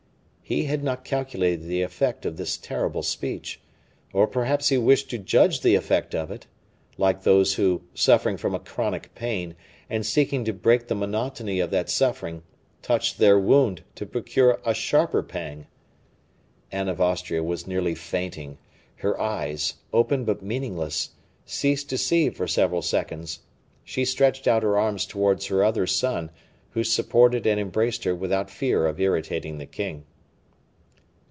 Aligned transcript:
He 0.43 0.65
had 0.65 0.83
not 0.83 1.05
calculated 1.05 1.63
the 1.63 1.81
effect 1.81 2.25
of 2.25 2.35
this 2.35 2.57
terrible 2.57 3.03
speech, 3.03 3.61
or 4.11 4.27
perhaps 4.27 4.67
he 4.67 4.77
wished 4.77 5.09
to 5.11 5.17
judge 5.17 5.61
the 5.61 5.75
effect 5.75 6.13
of 6.13 6.29
it, 6.29 6.45
like 6.97 7.23
those 7.23 7.53
who, 7.53 7.83
suffering 7.93 8.35
from 8.35 8.53
a 8.53 8.59
chronic 8.59 9.15
pain, 9.15 9.55
and 9.89 10.05
seeking 10.05 10.43
to 10.43 10.51
break 10.51 10.87
the 10.87 10.93
monotony 10.95 11.61
of 11.61 11.71
that 11.71 11.89
suffering, 11.89 12.43
touch 12.81 13.15
their 13.15 13.39
wound 13.39 13.85
to 13.95 14.05
procure 14.05 14.59
a 14.65 14.73
sharper 14.73 15.23
pang. 15.23 15.67
Anne 16.69 16.89
of 16.89 16.99
Austria 16.99 17.41
was 17.41 17.65
nearly 17.65 17.95
fainting; 17.95 18.57
her 18.97 19.17
eyes, 19.21 19.75
open 19.93 20.25
but 20.25 20.43
meaningless, 20.43 21.11
ceased 21.45 21.87
to 21.91 21.97
see 21.97 22.29
for 22.29 22.45
several 22.45 22.81
seconds; 22.81 23.39
she 23.85 24.03
stretched 24.03 24.49
out 24.49 24.63
her 24.63 24.77
arms 24.77 25.05
towards 25.05 25.45
her 25.45 25.63
other 25.63 25.87
son, 25.87 26.29
who 26.71 26.83
supported 26.83 27.47
and 27.47 27.57
embraced 27.57 28.03
her 28.03 28.13
without 28.13 28.49
fear 28.51 28.85
of 28.85 28.99
irritating 28.99 29.57
the 29.57 29.65
king. 29.65 30.03